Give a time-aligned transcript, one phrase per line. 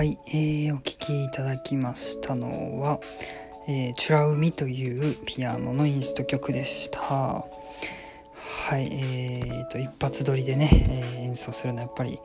[0.00, 3.00] はい、えー、お聴きいただきましたのは
[3.68, 7.00] 「えー、チュラウミ」というピアノのインスト曲でした。
[7.00, 12.18] はい、えーと、一発撮りでね、えー、演奏するのはやっぱり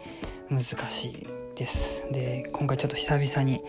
[0.49, 2.07] 難しいです。
[2.11, 3.63] で、今回ちょっと久々に、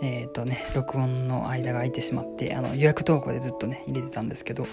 [0.00, 4.64] えっ、ー、とね、録音の間が空いてしまって、あの予約投稿でずっとね、入れてたんですけど、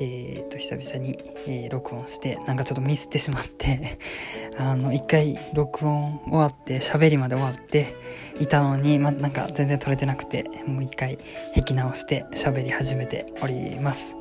[0.00, 3.98] えっ、ー、と、久々に、えー、録音して、なんかちょっとミスってしまって
[4.56, 7.86] あの、一回録音終わって、喋りまで終わって
[8.40, 11.18] いたのに、ま、なんか全然撮れてなくて、もう一回
[11.54, 14.14] 弾き直して喋り始めております。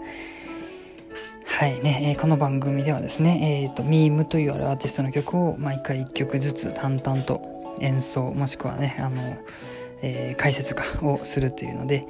[1.46, 9.38] はいね、えー、この番組ではですね、えっ、ー、と、ミームというアーティストの曲を毎回一曲ずつ淡々と演奏、もしくはね、あの、
[10.04, 12.04] えー、解説化をするというので、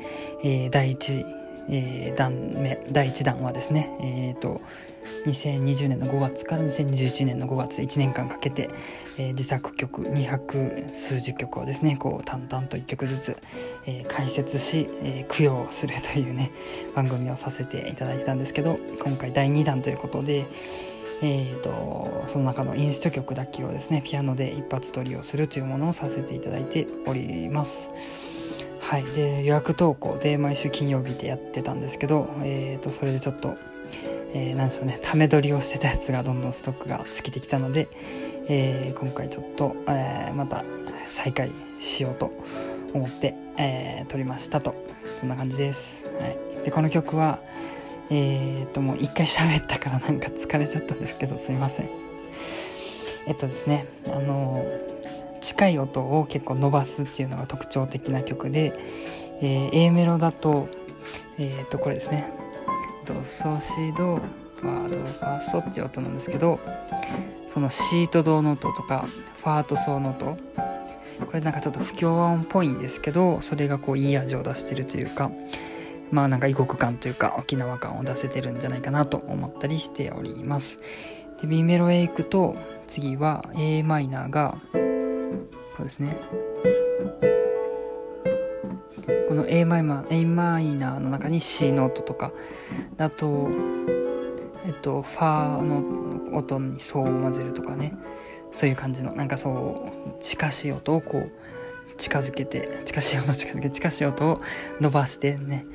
[0.44, 1.25] えー、第1、
[1.69, 4.59] えー、弾目第1弾はですね、えーと、
[5.25, 8.69] 2020年の5月から2021年の5月1年間かけて、
[9.18, 13.38] えー、自作曲200数十曲をですねこう淡々と1曲ずつ、
[13.85, 16.51] えー、解説し、えー、供養するというね
[16.95, 20.47] 番組をさせていただいたんですけど今回第2弾ということで、
[21.25, 27.88] えーと、その中のインスト曲だけをですねピアノで一発撮りをするというものをさせていただいております。
[28.81, 29.03] はい。
[29.06, 33.56] で予約投稿で毎週金曜日でやってたんですけど、えーと、それでちょっと、
[34.33, 37.88] えー、なんでしょうねため撮りをしてたやつがどんどんストックが尽きてきたので、
[38.50, 40.66] えー、今回ちょっと、えー、また
[41.09, 42.31] 再開しようと
[42.94, 44.75] 思って、えー、撮りましたと。
[45.19, 47.39] そんな感じです、はい、でこの曲は
[48.09, 51.89] えー、っと、もう一回喋ったからなんか疲れちゃったんですけど、すいません。
[53.25, 54.65] えっとですね、あの、
[55.41, 58.73] 近い音を結構伸ばすっていうのが特徴的な曲で、
[59.41, 60.67] えー、A メロだと、
[61.37, 62.31] えー、っと、これですね、
[63.05, 64.21] ドソシド、
[64.55, 66.59] ファード、ファソっていう音なんですけど、
[67.49, 69.05] そのシートドの音とか、
[69.41, 70.37] ファートソーの音、
[71.25, 75.31] これなんかちょっと不協和音っぽいんですけど、それがこういい味を出してるというか、
[76.11, 80.77] まあなんか異国感というか沖縄感を出せてるんじゃないかなと思ったりしております。
[81.41, 82.55] で、B メロへ行くと
[82.88, 86.17] 次は a マイナーがこうですね。
[89.27, 92.31] この a マイナー A マイナーの中に C の音とか
[92.99, 93.49] あと
[94.65, 97.97] えっとファーの音にソを混ぜるとかね
[98.51, 101.31] そういう感じのなんかそう近しい音をこう
[101.98, 104.42] 近づけて近しい音近づけて近しい音を
[104.81, 105.66] 伸ばしてね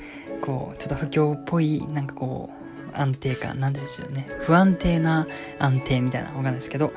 [0.40, 2.58] こうちょっと不況っぽいなんかこう
[2.98, 4.28] 安定感なんでしょうね。
[4.42, 5.26] 不安定な
[5.58, 6.92] 安定みたいなわかんないですけど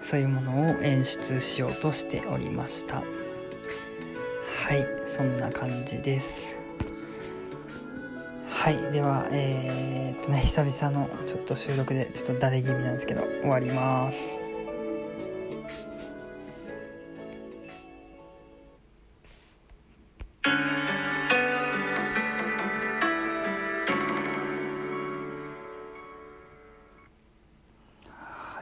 [0.00, 2.96] そういうものを演出しようとしておりました。
[2.96, 6.56] はいそんな感じです。
[8.48, 14.45] はいではえー、っとね久々のちょっと収録でちょっとだれ気味なんですけど終わります。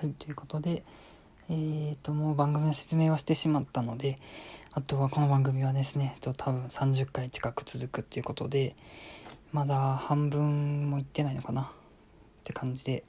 [0.06, 0.84] い、ということで、
[1.50, 4.16] えーと、もう番組の説明はしてしまったので、
[4.72, 8.74] あとはこの番組はですね、と多分30回近く続くっていうことで、
[9.52, 11.66] まだ半分もいってないのかなっ
[12.44, 13.04] て感じで、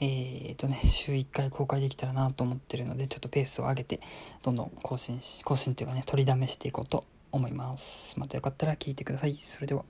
[0.00, 4.00] えーとね、週1回公開できたらなと思ってるので、ちょっとペースを上げて、
[4.42, 8.18] どんどん更新し、更新というかね、取りだめしていこうと思います。
[8.18, 9.36] またよかったら聞いてください。
[9.36, 9.84] それでは。